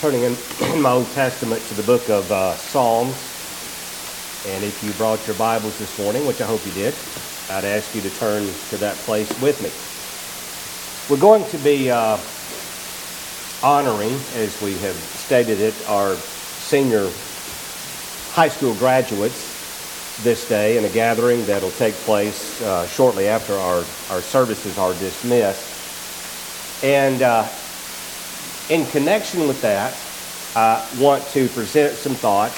[0.00, 0.36] turning in,
[0.74, 3.14] in my Old Testament to the book of uh, Psalms.
[4.46, 6.94] And if you brought your Bibles this morning, which I hope you did,
[7.50, 9.70] I'd ask you to turn to that place with me.
[11.08, 12.18] We're going to be uh,
[13.62, 17.10] honoring, as we have stated it, our senior
[18.32, 19.54] high school graduates
[20.22, 23.78] this day in a gathering that'll take place uh, shortly after our,
[24.10, 26.84] our services are dismissed.
[26.84, 27.48] And uh,
[28.68, 29.96] in connection with that,
[30.56, 32.56] I want to present some thoughts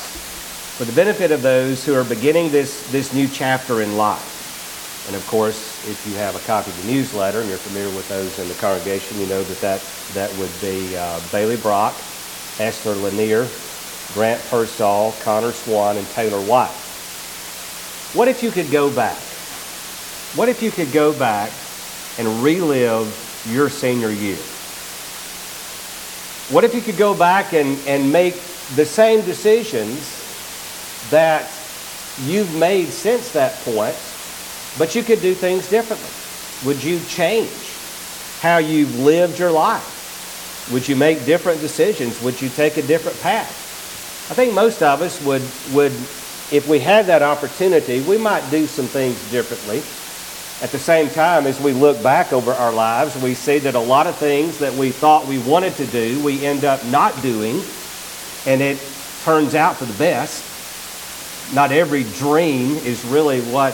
[0.77, 5.07] for the benefit of those who are beginning this, this new chapter in life.
[5.09, 8.09] And of course, if you have a copy of the newsletter and you're familiar with
[8.09, 9.81] those in the congregation, you know that that,
[10.15, 11.95] that would be uh, Bailey Brock,
[12.59, 13.49] Esther Lanier,
[14.15, 16.71] Grant Persall, Connor Swan, and Taylor White.
[18.15, 19.19] What if you could go back?
[20.37, 21.53] What if you could go back
[22.19, 24.39] and relive your senior year?
[26.51, 28.35] What if you could go back and, and make
[28.75, 30.01] the same decisions
[31.11, 31.51] that
[32.25, 33.97] you've made since that point,
[34.79, 36.09] but you could do things differently?
[36.67, 37.53] Would you change
[38.41, 40.69] how you've lived your life?
[40.73, 42.21] Would you make different decisions?
[42.23, 43.67] Would you take a different path?
[44.31, 45.93] I think most of us would, would
[46.51, 49.83] if we had that opportunity, we might do some things differently.
[50.61, 53.81] At the same time, as we look back over our lives, we see that a
[53.81, 57.63] lot of things that we thought we wanted to do, we end up not doing,
[58.45, 58.83] and it
[59.23, 60.45] turns out for the best.
[61.55, 63.73] Not every dream is really what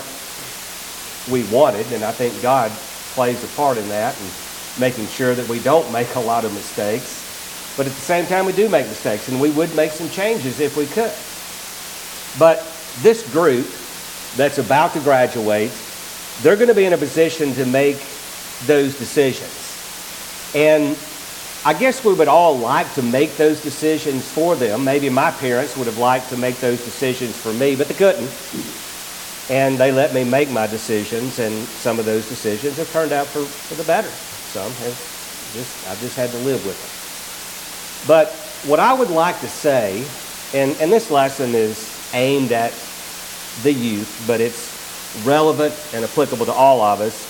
[1.33, 2.71] we wanted, and I think God
[3.15, 4.31] plays a part in that and
[4.79, 7.23] making sure that we don't make a lot of mistakes.
[7.79, 10.61] But at the same time, we do make mistakes, and we would make some changes
[10.61, 11.13] if we could.
[12.39, 12.59] But
[13.01, 13.67] this group
[14.37, 15.71] that's about to graduate
[16.43, 17.97] they're going to be in a position to make
[18.67, 19.61] those decisions.
[20.55, 20.97] And
[21.65, 24.85] I guess we would all like to make those decisions for them.
[24.85, 28.31] Maybe my parents would have liked to make those decisions for me, but they couldn't.
[29.51, 33.27] And they let me make my decisions, and some of those decisions have turned out
[33.27, 34.09] for, for the better.
[34.09, 38.07] Some have just, I've just had to live with them.
[38.07, 38.33] But
[38.69, 40.05] what I would like to say,
[40.53, 42.73] and, and this lesson is aimed at
[43.63, 44.74] the youth, but it's
[45.23, 47.27] relevant and applicable to all of us.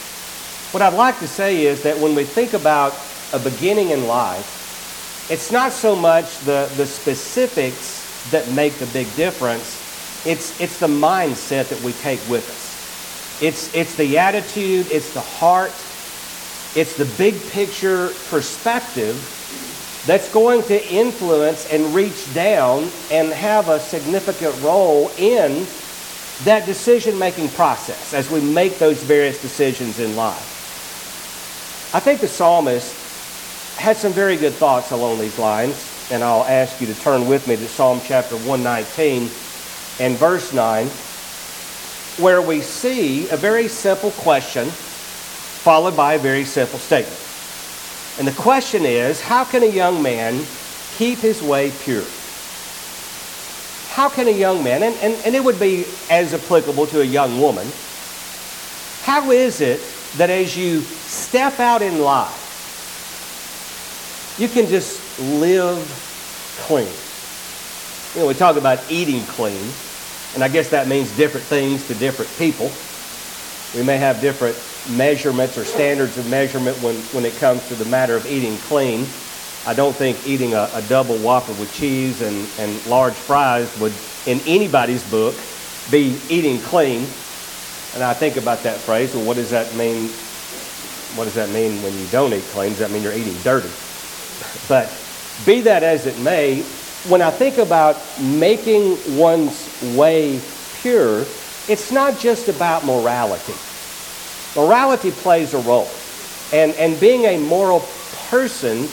[0.72, 2.94] What I'd like to say is that when we think about
[3.32, 9.14] a beginning in life, it's not so much the, the specifics that make the big
[9.16, 9.80] difference,
[10.26, 13.42] it's, it's the mindset that we take with us.
[13.42, 15.72] It's, it's the attitude, it's the heart,
[16.76, 19.14] it's the big picture perspective
[20.06, 25.66] that's going to influence and reach down and have a significant role in
[26.42, 30.50] that decision making process as we make those various decisions in life.
[31.94, 36.80] I think the psalmist had some very good thoughts along these lines, and I'll ask
[36.80, 39.30] you to turn with me to Psalm chapter 119
[40.00, 40.86] and verse 9,
[42.22, 47.20] where we see a very simple question followed by a very simple statement.
[48.18, 50.44] And the question is how can a young man
[50.96, 52.04] keep his way pure?
[53.94, 57.05] How can a young man, and, and, and it would be as applicable to a
[57.05, 57.65] young woman,
[59.03, 59.81] how is it
[60.16, 62.34] that as you step out in life,
[64.37, 65.00] you can just
[65.38, 65.78] live
[66.66, 66.88] clean?
[68.16, 69.71] You know, we talk about eating clean,
[70.34, 72.72] and I guess that means different things to different people.
[73.78, 74.56] We may have different
[74.99, 79.06] measurements or standards of measurement when, when it comes to the matter of eating clean.
[79.66, 83.94] I don't think eating a, a double Whopper with cheese and, and large fries would,
[84.26, 85.34] in anybody's book,
[85.91, 87.00] be eating clean.
[87.94, 89.14] And I think about that phrase.
[89.14, 90.08] Well, what does that mean?
[91.16, 92.70] What does that mean when you don't eat clean?
[92.70, 93.70] Does that mean you're eating dirty?
[94.69, 94.88] But
[95.44, 96.62] be that as it may,
[97.08, 100.41] when I think about making one's way
[100.81, 101.20] pure,
[101.69, 103.54] it's not just about morality.
[104.56, 105.88] Morality plays a role.
[106.52, 107.81] And, and being a moral
[108.28, 108.88] person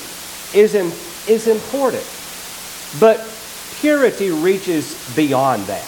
[0.53, 0.91] is, in,
[1.27, 2.05] is important.
[2.99, 3.27] But
[3.79, 5.87] purity reaches beyond that.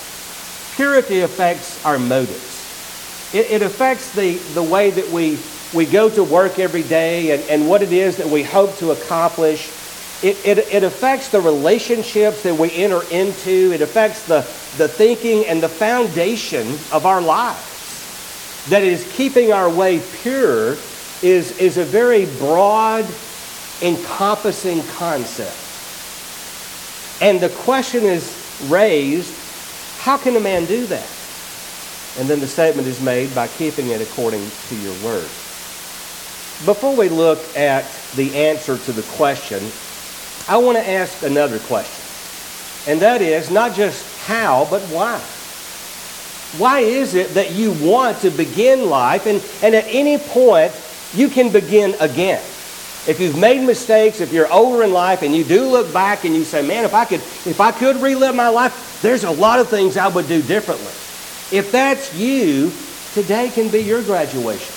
[0.76, 2.52] Purity affects our motives.
[3.34, 5.38] It, it affects the, the way that we,
[5.74, 8.92] we go to work every day and, and what it is that we hope to
[8.92, 9.70] accomplish.
[10.24, 13.72] It, it, it affects the relationships that we enter into.
[13.74, 14.42] It affects the,
[14.78, 17.70] the thinking and the foundation of our lives.
[18.70, 20.78] That is, keeping our way pure
[21.22, 23.06] is, is a very broad
[23.84, 25.56] encompassing concept.
[27.22, 28.40] And the question is
[28.70, 29.34] raised
[30.00, 31.08] how can a man do that?
[32.20, 35.30] And then the statement is made by keeping it according to your word.
[36.66, 37.86] Before we look at
[38.16, 39.64] the answer to the question,
[40.48, 42.92] I want to ask another question.
[42.92, 45.20] And that is not just how, but why.
[46.58, 50.72] Why is it that you want to begin life and, and at any point
[51.14, 52.44] you can begin again?
[53.06, 56.34] If you've made mistakes, if you're older in life and you do look back and
[56.34, 59.60] you say, man, if I could, if I could relive my life, there's a lot
[59.60, 60.86] of things I would do differently.
[61.58, 62.72] If that's you,
[63.14, 64.74] today can be your graduation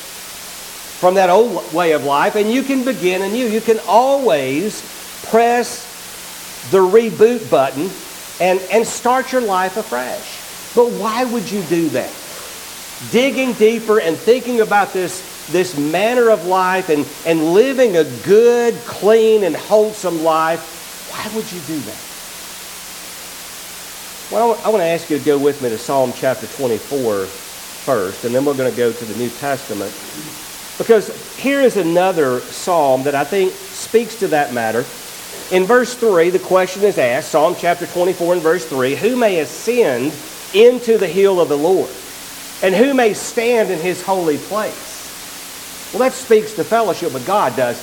[0.96, 3.46] from that old way of life and you can begin anew.
[3.46, 4.82] You can always
[5.26, 5.84] press
[6.70, 7.90] the reboot button
[8.40, 10.74] and, and start your life afresh.
[10.74, 12.12] But why would you do that?
[13.10, 18.74] Digging deeper and thinking about this, this manner of life and, and living a good,
[18.84, 22.02] clean, and wholesome life, why would you do that?
[24.32, 28.24] Well, I want to ask you to go with me to Psalm chapter 24 first,
[28.24, 29.92] and then we're going to go to the New Testament.
[30.78, 34.80] Because here is another psalm that I think speaks to that matter.
[35.52, 39.38] In verse 3, the question is asked, Psalm chapter 24 and verse 3, Who may
[39.38, 40.12] ascend
[40.52, 41.90] into the hill of the Lord?
[42.62, 44.95] And who may stand in his holy place?
[45.92, 47.78] Well, that speaks to fellowship with God, does?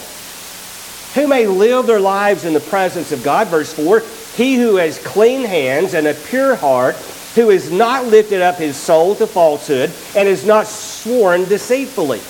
[1.16, 3.48] Who may live their lives in the presence of God?
[3.48, 4.02] Verse 4
[4.36, 6.96] He who has clean hands and a pure heart,
[7.36, 12.22] who has not lifted up his soul to falsehood, and has not sworn deceitfully.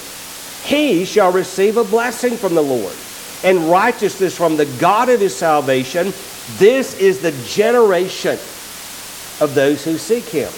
[0.63, 2.95] He shall receive a blessing from the Lord
[3.43, 6.13] and righteousness from the God of his salvation.
[6.57, 8.39] This is the generation
[9.41, 10.51] of those who seek him,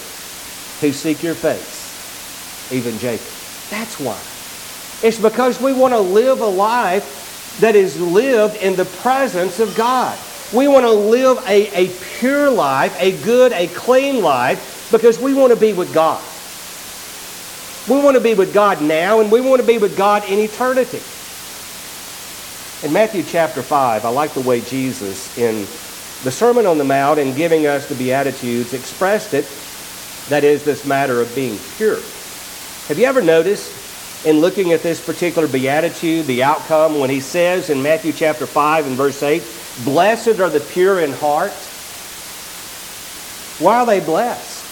[0.80, 3.26] who seek your face, even Jacob.
[3.70, 4.20] That's why.
[5.02, 9.74] It's because we want to live a life that is lived in the presence of
[9.76, 10.18] God.
[10.52, 11.88] We want to live a, a
[12.18, 16.22] pure life, a good, a clean life, because we want to be with God.
[17.88, 20.38] We want to be with God now, and we want to be with God in
[20.38, 21.02] eternity.
[22.86, 25.66] In Matthew chapter 5, I like the way Jesus, in
[26.24, 29.46] the Sermon on the Mount and giving us the Beatitudes, expressed it.
[30.28, 32.00] That is, this matter of being pure.
[32.88, 33.85] Have you ever noticed
[34.24, 38.86] in looking at this particular Beatitude, the outcome when he says in Matthew chapter 5
[38.86, 39.42] and verse 8,
[39.84, 41.52] Blessed are the pure in heart?
[43.58, 44.64] Why are they blessed?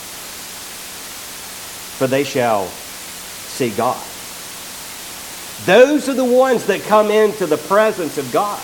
[1.99, 4.02] For they shall see God.
[5.64, 8.61] Those are the ones that come into the presence of God.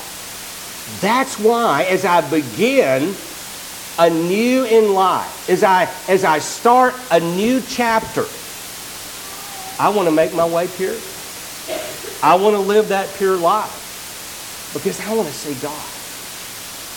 [1.01, 3.15] That's why, as I begin
[3.99, 8.27] anew in life, as I, as I start a new chapter,
[9.81, 10.95] I want to make my way pure.
[12.23, 15.73] I want to live that pure life because I want to see God.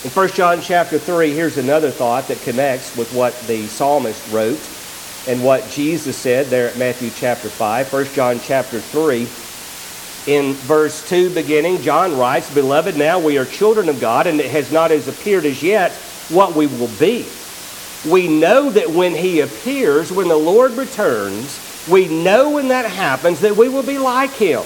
[0.04, 4.60] In 1 John chapter 3, here's another thought that connects with what the psalmist wrote
[5.30, 7.94] and what Jesus said there at Matthew chapter 5.
[7.94, 9.22] 1 John chapter 3
[10.28, 14.52] in verse 2 beginning, John writes, Beloved, now we are children of God, and it
[14.52, 15.94] has not as appeared as yet
[16.28, 17.26] what we will be.
[18.06, 23.42] We know that when he appears, when the Lord returns, we know when that happens
[23.42, 24.64] that we will be like him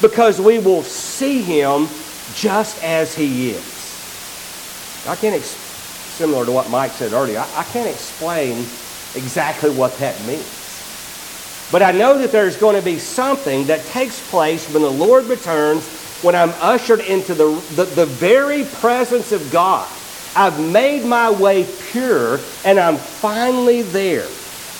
[0.00, 1.88] because we will see him
[2.34, 5.04] just as he is.
[5.06, 8.58] I can't, ex- similar to what Mike said earlier, I, I can't explain
[9.14, 10.54] exactly what that means.
[11.72, 15.24] But I know that there's going to be something that takes place when the Lord
[15.24, 15.86] returns,
[16.22, 19.88] when I'm ushered into the, the, the very presence of God.
[20.36, 24.26] I've made my way pure, and I'm finally there.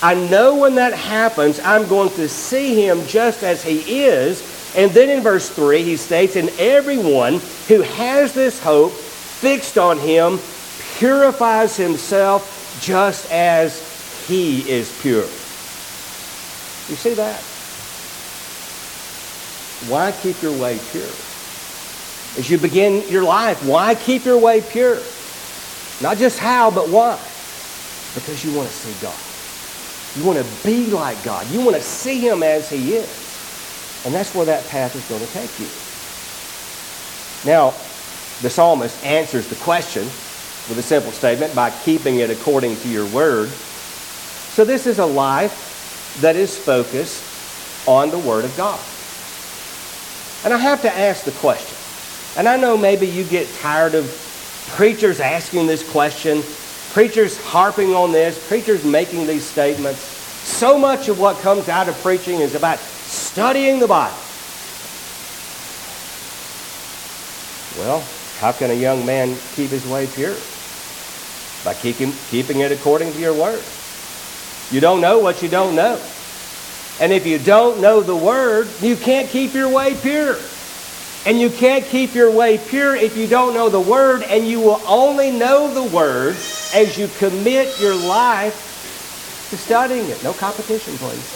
[0.01, 4.73] I know when that happens, I'm going to see him just as he is.
[4.75, 9.97] And then in verse 3, he states, And everyone who has this hope fixed on
[9.97, 10.39] him
[10.97, 15.23] purifies himself just as he is pure.
[15.23, 17.41] You see that?
[19.91, 21.03] Why keep your way pure?
[22.37, 24.99] As you begin your life, why keep your way pure?
[26.01, 27.19] Not just how, but why?
[28.13, 29.28] Because you want to see God.
[30.15, 31.49] You want to be like God.
[31.51, 33.29] You want to see Him as He is.
[34.05, 35.67] And that's where that path is going to take you.
[37.45, 37.71] Now,
[38.41, 43.05] the psalmist answers the question with a simple statement by keeping it according to your
[43.07, 43.49] word.
[43.49, 48.79] So, this is a life that is focused on the Word of God.
[50.43, 51.77] And I have to ask the question,
[52.37, 54.07] and I know maybe you get tired of
[54.69, 56.41] preachers asking this question,
[56.91, 59.99] preachers harping on this, preachers making these statements.
[59.99, 64.17] So much of what comes out of preaching is about studying the Bible.
[67.77, 68.03] Well,
[68.39, 70.35] how can a young man keep his way pure?
[71.63, 73.63] By keeping, keeping it according to your word.
[74.71, 76.01] You don't know what you don't know.
[76.99, 80.37] And if you don't know the word, you can't keep your way pure.
[81.25, 84.59] And you can't keep your way pure if you don't know the Word, and you
[84.59, 86.35] will only know the Word
[86.73, 90.23] as you commit your life to studying it.
[90.23, 91.35] No competition, please.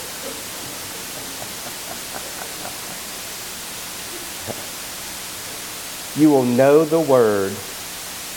[6.22, 7.52] you will know the Word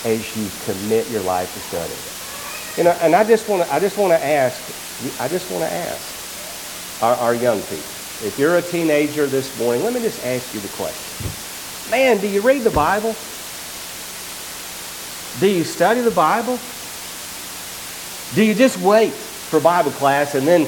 [0.03, 2.77] as you commit your life to studying it.
[2.77, 4.61] You know, and I just want to, I just want to ask,
[5.19, 7.96] I just want to ask our, our young people.
[8.23, 11.29] If you're a teenager this morning, let me just ask you the question.
[11.91, 13.15] Man, do you read the Bible?
[15.39, 16.57] Do you study the Bible?
[18.33, 20.67] Do you just wait for Bible class and then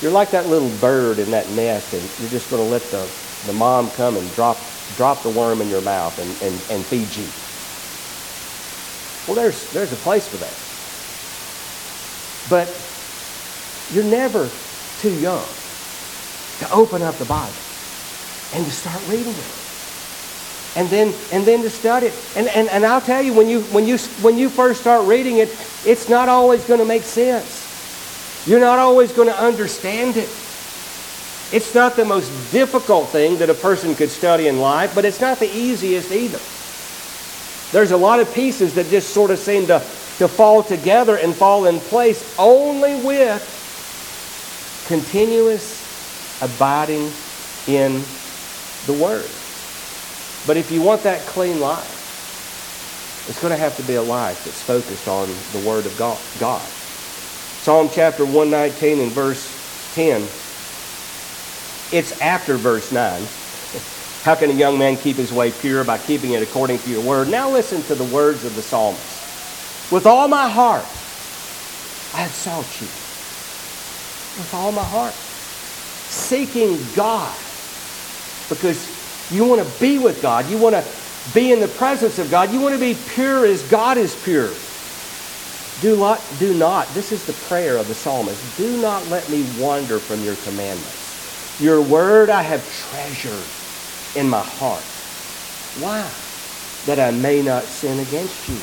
[0.00, 3.06] you're like that little bird in that nest and you're just going to let the,
[3.46, 4.56] the mom come and drop,
[4.96, 7.28] drop the worm in your mouth and, and, and feed you?
[9.26, 10.56] Well, there's, there's a place for that.
[12.48, 12.68] But
[13.92, 14.48] you're never
[15.00, 15.44] too young
[16.60, 17.52] to open up the Bible
[18.54, 19.54] and to start reading it.
[20.76, 22.14] And then, and then to study it.
[22.36, 25.38] And, and, and I'll tell you, when you, when, you, when you first start reading
[25.38, 25.48] it,
[25.84, 28.46] it's not always going to make sense.
[28.46, 30.28] You're not always going to understand it.
[31.50, 35.20] It's not the most difficult thing that a person could study in life, but it's
[35.20, 36.40] not the easiest either.
[37.72, 39.82] There's a lot of pieces that just sort of seem to
[40.18, 43.54] to fall together and fall in place only with
[44.88, 45.77] continuous
[46.40, 47.10] abiding
[47.66, 48.02] in
[48.86, 49.28] the Word.
[50.46, 51.96] But if you want that clean life,
[53.28, 56.18] it's going to have to be a life that's focused on the Word of God.
[56.40, 56.62] God.
[56.62, 59.44] Psalm chapter 119 and verse
[59.94, 60.22] 10.
[61.92, 63.20] It's after verse 9.
[64.22, 65.84] How can a young man keep his way pure?
[65.84, 67.28] By keeping it according to your word.
[67.28, 69.92] Now listen to the words of the psalmist.
[69.92, 70.84] With all my heart,
[72.14, 72.86] I have sought you.
[74.38, 75.14] With all my heart.
[76.08, 77.36] Seeking God.
[78.48, 78.96] Because
[79.30, 80.48] you want to be with God.
[80.48, 80.84] You want to
[81.34, 82.52] be in the presence of God.
[82.52, 84.50] You want to be pure as God is pure.
[85.80, 89.46] Do not, do not, this is the prayer of the psalmist, do not let me
[89.60, 91.60] wander from your commandments.
[91.60, 94.82] Your word I have treasured in my heart.
[95.80, 96.10] Why?
[96.86, 98.58] That I may not sin against you.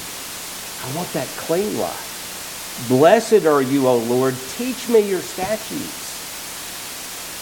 [0.84, 2.86] I want that clean life.
[2.90, 4.36] Blessed are you, O Lord.
[4.58, 6.04] Teach me your statutes.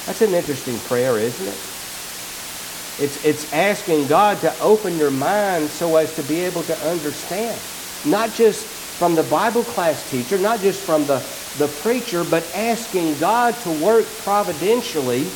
[0.06, 3.04] That's an interesting prayer, isn't it?
[3.04, 7.60] It's, it's asking God to open your mind so as to be able to understand.
[8.06, 11.26] Not just from the Bible class teacher, not just from the,
[11.58, 15.28] the preacher, but asking God to work providentially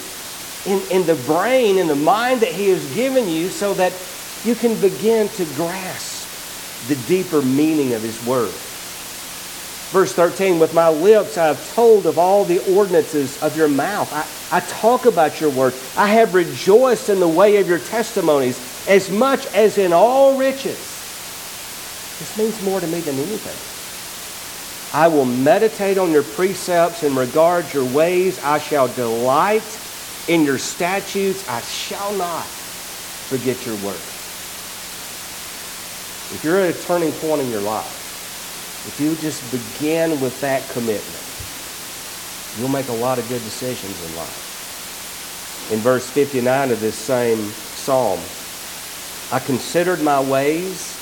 [0.66, 3.94] in, in the brain, in the mind that He has given you so that
[4.44, 6.28] you can begin to grasp
[6.88, 8.54] the deeper meaning of his word.
[9.92, 14.12] Verse 13, with my lips I have told of all the ordinances of your mouth.
[14.14, 15.74] I, I talk about your word.
[15.98, 20.78] I have rejoiced in the way of your testimonies as much as in all riches.
[22.20, 24.98] This means more to me than anything.
[24.98, 28.42] I will meditate on your precepts and regard your ways.
[28.42, 29.64] I shall delight
[30.30, 31.48] in your statutes.
[31.50, 34.00] I shall not forget your word.
[36.34, 40.68] If you're at a turning point in your life, if you just begin with that
[40.70, 41.27] commitment,
[42.58, 45.72] you'll make a lot of good decisions in life.
[45.72, 48.20] In verse 59 of this same psalm,
[49.32, 50.96] I considered my ways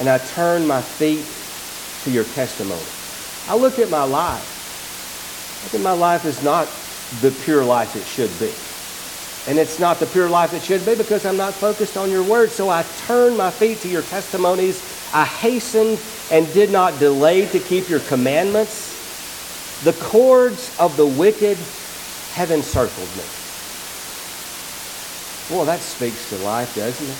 [0.00, 1.24] and I turned my feet
[2.04, 2.82] to your testimony.
[3.48, 4.50] I looked at my life.
[5.64, 6.68] I think my life is not
[7.20, 8.52] the pure life it should be.
[9.46, 12.22] And it's not the pure life it should be because I'm not focused on your
[12.22, 12.50] word.
[12.50, 14.82] So I turned my feet to your testimonies.
[15.14, 18.93] I hastened and did not delay to keep your commandments.
[19.84, 21.58] The cords of the wicked
[22.32, 23.24] have encircled me.
[25.54, 27.18] Well, that speaks to life, doesn't it?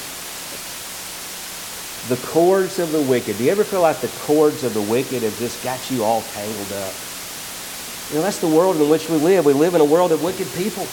[2.09, 3.37] The cords of the wicked.
[3.37, 6.23] Do you ever feel like the cords of the wicked have just got you all
[6.33, 6.95] tangled up?
[8.09, 9.45] You know, that's the world in which we live.
[9.45, 10.87] We live in a world of wicked people.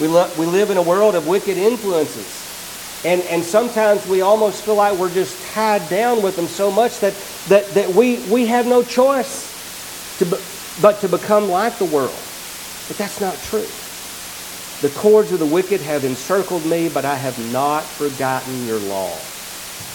[0.00, 3.04] We, lo- we live in a world of wicked influences.
[3.04, 7.00] And, and sometimes we almost feel like we're just tied down with them so much
[7.00, 7.12] that,
[7.48, 9.48] that, that we, we have no choice
[10.18, 10.24] to
[10.80, 12.18] but to become like the world.
[12.88, 13.66] But that's not true.
[14.80, 19.12] The cords of the wicked have encircled me, but I have not forgotten your law.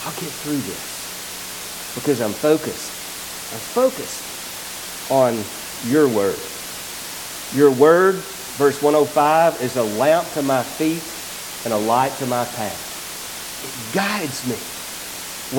[0.06, 2.92] I'll get through this because I'm focused.
[3.54, 5.34] I'm focused on
[5.90, 6.40] your word.
[7.54, 8.24] Your word
[8.56, 11.04] Verse 105 is a lamp to my feet
[11.66, 12.80] and a light to my path.
[13.68, 14.56] It guides me.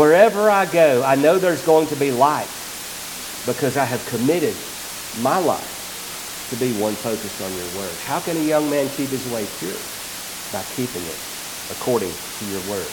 [0.01, 2.49] Wherever I go, I know there's going to be light
[3.45, 4.57] because I have committed
[5.23, 7.93] my life to be one focused on your word.
[8.05, 9.73] How can a young man keep his way pure?
[10.53, 11.19] By keeping it
[11.71, 12.87] according to your word.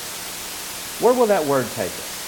[1.00, 2.24] Where will that word take us?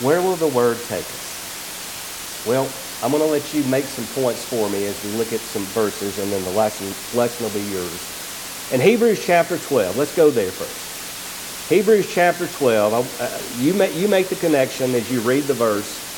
[0.00, 2.46] Where will the word take us?
[2.46, 2.68] Well,
[3.02, 5.64] I'm going to let you make some points for me as we look at some
[5.66, 6.86] verses, and then the lesson,
[7.16, 8.72] lesson will be yours.
[8.72, 11.70] In Hebrews chapter 12, let's go there first.
[11.70, 13.28] Hebrews chapter 12, uh,
[13.62, 16.09] you, make, you make the connection as you read the verse.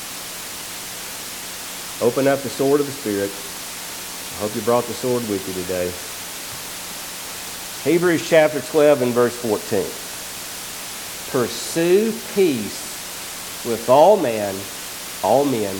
[2.03, 3.31] Open up the sword of the Spirit.
[4.35, 5.89] I hope you brought the sword with you today.
[7.89, 9.85] Hebrews chapter 12 and verse 14.
[11.31, 14.53] Pursue peace with all men,
[15.23, 15.77] all men,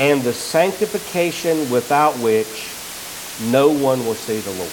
[0.00, 2.68] and the sanctification without which
[3.52, 4.72] no one will see the Lord.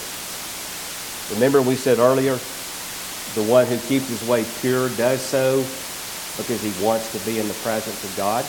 [1.34, 2.40] Remember, we said earlier,
[3.36, 5.58] the one who keeps his way pure does so
[6.36, 8.44] because he wants to be in the presence of God.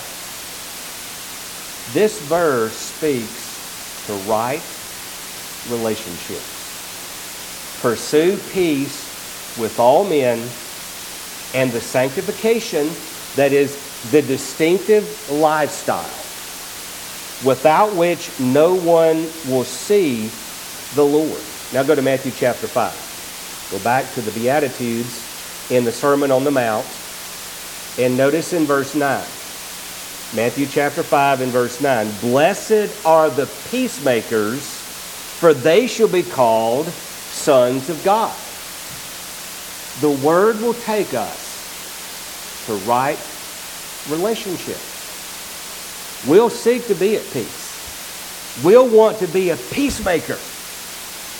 [1.93, 4.61] This verse speaks to right
[5.69, 6.53] relationships.
[7.81, 10.39] Pursue peace with all men
[11.53, 12.89] and the sanctification
[13.35, 13.77] that is
[14.11, 16.03] the distinctive lifestyle
[17.45, 20.29] without which no one will see
[20.95, 21.41] the Lord.
[21.73, 23.69] Now go to Matthew chapter 5.
[23.71, 25.23] Go back to the Beatitudes
[25.69, 26.85] in the Sermon on the Mount
[27.99, 29.23] and notice in verse 9.
[30.35, 32.11] Matthew chapter 5 and verse 9.
[32.19, 38.35] Blessed are the peacemakers, for they shall be called sons of God.
[40.01, 43.17] The word will take us to right
[44.09, 44.77] relationship.
[46.29, 48.61] We'll seek to be at peace.
[48.65, 50.37] We'll want to be a peacemaker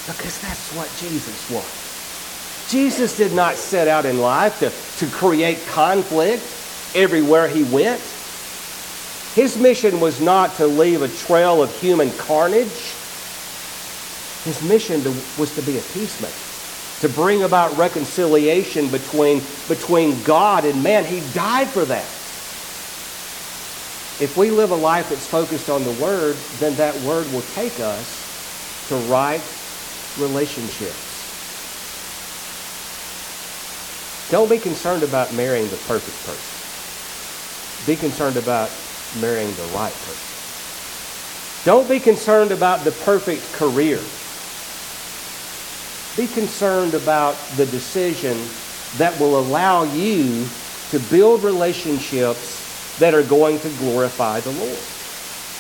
[0.08, 2.70] because that's what Jesus was.
[2.72, 4.72] Jesus did not set out in life to,
[5.06, 6.44] to create conflict
[6.96, 8.02] everywhere he went.
[9.38, 12.96] His mission was not to leave a trail of human carnage.
[14.44, 16.34] His mission to, was to be a peacemaker,
[17.02, 21.06] to bring about reconciliation between, between God and man.
[21.06, 22.08] He died for that.
[24.20, 27.80] If we live a life that's focused on the Word, then that Word will take
[27.80, 29.44] us to right
[30.18, 30.98] relationships.
[34.32, 37.86] Don't be concerned about marrying the perfect person.
[37.86, 38.72] Be concerned about
[39.20, 40.28] marrying the right person.
[41.66, 44.00] Don't be concerned about the perfect career.
[46.16, 48.38] Be concerned about the decision
[48.98, 50.48] that will allow you
[50.92, 54.80] to build relationships that are going to glorify the Lord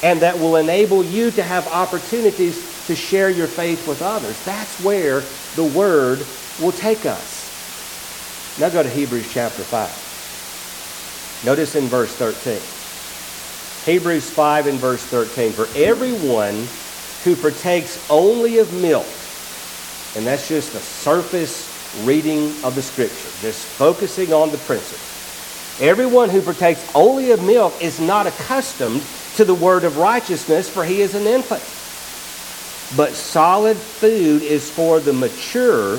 [0.04, 4.44] and that will enable you to have opportunities to share your faith with others.
[4.46, 5.22] That's where
[5.56, 6.26] the Word
[6.62, 8.58] will take us.
[8.60, 11.46] Now go to Hebrews chapter 5.
[11.46, 12.77] Notice in verse 13.
[13.88, 15.54] Hebrews 5 and verse 13.
[15.54, 16.68] For everyone
[17.24, 19.08] who partakes only of milk,
[20.18, 21.64] and that's just a surface
[22.04, 25.00] reading of the scripture, just focusing on the principle.
[25.88, 29.02] Everyone who partakes only of milk is not accustomed
[29.38, 31.64] to the word of righteousness, for he is an infant.
[32.98, 35.96] But solid food is for the mature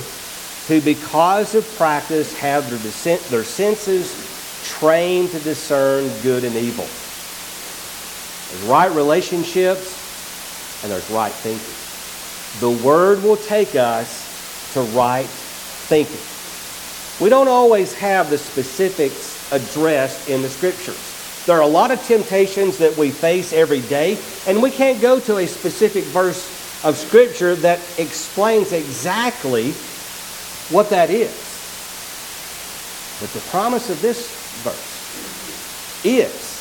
[0.66, 4.12] who, because of practice, have their, their senses
[4.62, 6.86] trained to discern good and evil.
[8.50, 11.74] There's right relationships and there's right thinking.
[12.60, 16.20] The Word will take us to right thinking.
[17.22, 21.44] We don't always have the specifics addressed in the Scriptures.
[21.46, 25.18] There are a lot of temptations that we face every day, and we can't go
[25.20, 26.46] to a specific verse
[26.84, 29.72] of Scripture that explains exactly
[30.70, 31.32] what that is.
[33.20, 34.30] But the promise of this
[34.62, 36.57] verse is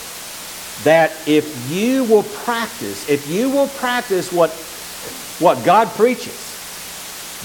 [0.84, 4.52] that if you will practice, if you will practice what,
[5.40, 6.44] what God preaches,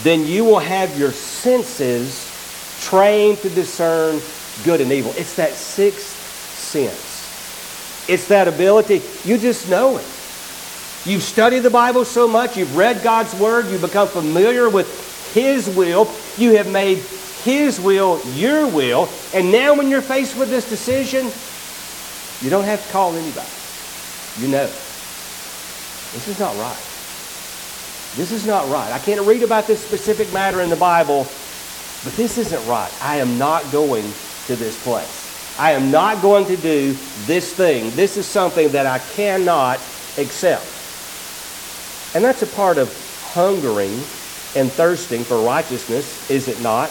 [0.03, 2.29] then you will have your senses
[2.83, 4.21] trained to discern
[4.64, 5.12] good and evil.
[5.16, 6.16] It's that sixth
[6.57, 8.09] sense.
[8.09, 10.07] It's that ability, you just know it.
[11.05, 15.68] You've studied the Bible so much, you've read God's Word, you've become familiar with His
[15.68, 16.99] will, you have made
[17.42, 21.31] His will your will, and now when you're faced with this decision,
[22.42, 23.48] you don't have to call anybody.
[24.38, 24.66] You know.
[26.12, 26.76] This is not right.
[28.16, 28.92] This is not right.
[28.92, 31.24] I can't read about this specific matter in the Bible,
[32.05, 32.92] but this isn't right.
[33.00, 34.05] I am not going
[34.46, 35.57] to this place.
[35.59, 37.90] I am not going to do this thing.
[37.96, 39.76] This is something that I cannot
[40.18, 40.66] accept.
[42.14, 42.92] And that's a part of
[43.33, 43.92] hungering
[44.55, 46.90] and thirsting for righteousness, is it not?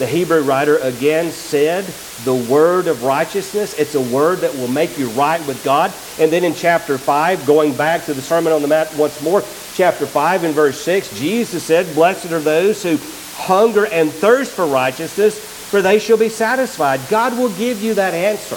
[0.00, 1.84] The Hebrew writer again said,
[2.24, 3.78] the word of righteousness.
[3.78, 5.92] It's a word that will make you right with God.
[6.18, 9.42] And then in chapter 5, going back to the Sermon on the Mount once more,
[9.74, 12.98] chapter 5 and verse 6, Jesus said, Blessed are those who
[13.34, 17.00] hunger and thirst for righteousness, for they shall be satisfied.
[17.10, 18.56] God will give you that answer.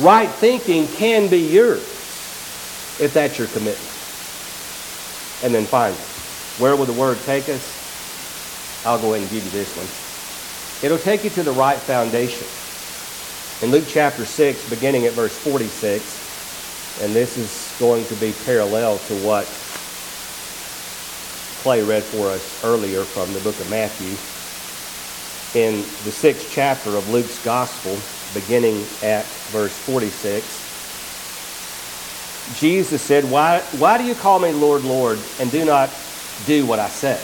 [0.00, 1.82] Right thinking can be yours
[3.00, 3.78] if that's your commitment.
[5.42, 5.98] And then finally,
[6.58, 7.81] where will the word take us?
[8.84, 9.86] I'll go ahead and give you this one.
[10.84, 12.46] It'll take you to the right foundation.
[13.62, 18.98] In Luke chapter 6, beginning at verse 46, and this is going to be parallel
[18.98, 19.46] to what
[21.62, 24.16] Clay read for us earlier from the book of Matthew.
[25.54, 27.96] In the sixth chapter of Luke's Gospel,
[28.34, 30.44] beginning at verse 46,
[32.58, 35.88] Jesus said, why, why do you call me Lord, Lord, and do not
[36.46, 37.20] do what I say?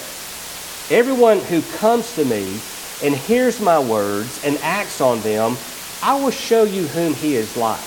[0.90, 2.44] Everyone who comes to me
[3.02, 5.58] and hears my words and acts on them,
[6.02, 7.82] I will show you whom he is like.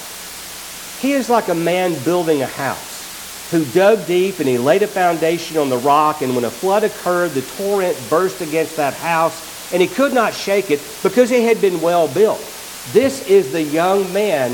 [0.99, 4.87] He is like a man building a house who dug deep and he laid a
[4.87, 9.73] foundation on the rock, and when a flood occurred, the torrent burst against that house,
[9.73, 12.39] and he could not shake it because it had been well built.
[12.91, 14.51] This is the young man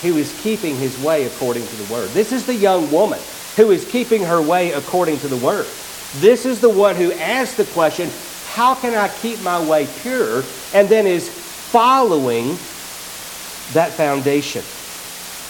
[0.00, 2.08] who is keeping his way according to the word.
[2.10, 3.20] This is the young woman
[3.56, 5.66] who is keeping her way according to the word.
[6.16, 8.08] This is the one who asks the question,
[8.52, 10.44] How can I keep my way pure?
[10.72, 12.56] and then is following
[13.72, 14.62] that foundation.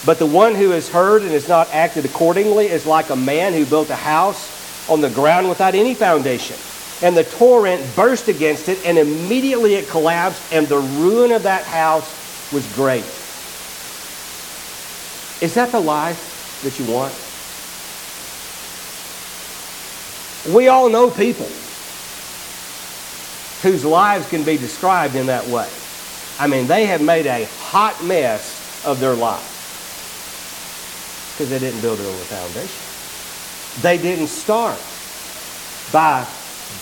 [0.07, 3.55] But the one who has heard and has not acted accordingly is like a man
[3.55, 6.57] who built a house on the ground without any foundation.
[7.03, 11.65] And the torrent burst against it, and immediately it collapsed, and the ruin of that
[11.65, 12.09] house
[12.53, 13.05] was great.
[15.43, 17.13] Is that the life that you want?
[20.53, 21.49] We all know people
[23.63, 25.69] whose lives can be described in that way.
[26.39, 29.53] I mean, they have made a hot mess of their life
[31.33, 33.83] because they didn't build it on the foundation.
[33.83, 34.79] They didn't start
[35.93, 36.27] by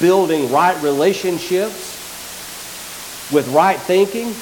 [0.01, 1.99] building right relationships
[3.33, 4.35] with right thinking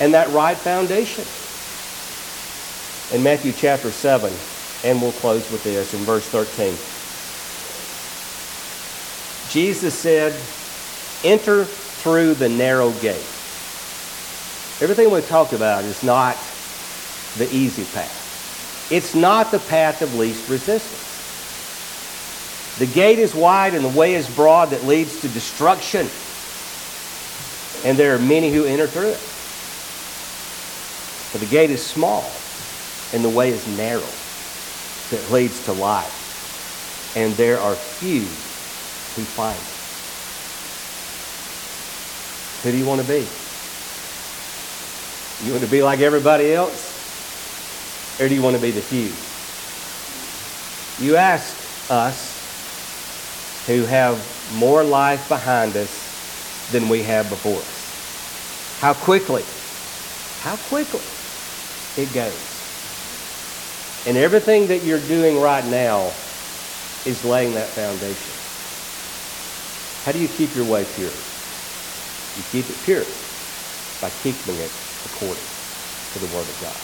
[0.00, 1.24] and that right foundation.
[3.14, 4.32] In Matthew chapter 7,
[4.84, 6.74] and we'll close with this in verse 13.
[9.50, 10.32] Jesus said,
[11.24, 13.26] Enter through the narrow gate.
[14.80, 16.36] Everything we've talked about is not
[17.36, 18.88] the easy path.
[18.90, 21.08] It's not the path of least resistance.
[22.78, 26.08] The gate is wide and the way is broad that leads to destruction.
[27.84, 29.20] And there are many who enter through it.
[31.32, 32.24] But the gate is small
[33.12, 34.00] and the way is narrow
[35.10, 37.12] that leads to life.
[37.16, 38.26] And there are few
[39.16, 39.58] who find.
[42.62, 43.26] Who do you want to be?
[45.46, 48.20] You want to be like everybody else?
[48.20, 49.08] Or do you want to be the few?
[51.04, 51.56] You ask
[51.90, 52.36] us
[53.66, 54.18] who have
[54.54, 58.78] more life behind us than we have before us.
[58.80, 59.44] How quickly,
[60.40, 61.00] how quickly
[61.96, 62.46] it goes.
[64.06, 66.12] And everything that you're doing right now
[67.06, 68.39] is laying that foundation.
[70.04, 71.10] How do you keep your way pure?
[71.10, 73.04] You keep it pure
[74.00, 74.72] by keeping it
[75.04, 75.44] according
[76.12, 76.76] to the Word of God.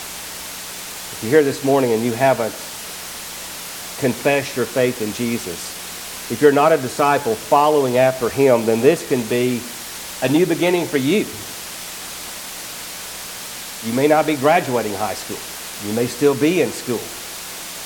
[1.12, 2.52] If you're here this morning and you haven't
[4.00, 5.72] confessed your faith in Jesus,
[6.30, 9.62] if you're not a disciple following after Him, then this can be
[10.22, 11.24] a new beginning for you.
[13.88, 15.38] You may not be graduating high school.
[15.88, 17.00] You may still be in school.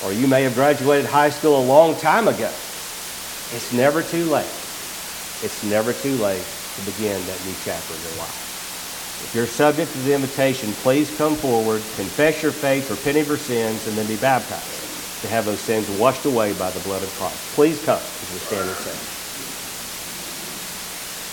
[0.03, 2.51] Or you may have graduated high school a long time ago.
[3.53, 4.60] It's never too late.
[5.43, 6.43] It's never too late
[6.75, 8.51] to begin that new chapter in your life.
[9.23, 13.37] If you're subject to the invitation, please come forward, confess your faith, repent of your
[13.37, 17.09] sins, and then be baptized to have those sins washed away by the blood of
[17.17, 17.37] Christ.
[17.53, 19.20] Please come as we stand and sing.